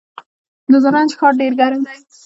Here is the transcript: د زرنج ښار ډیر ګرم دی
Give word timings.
د 0.71 0.73
زرنج 0.83 1.11
ښار 1.19 1.33
ډیر 1.41 1.53
ګرم 1.59 1.81
دی 1.87 1.97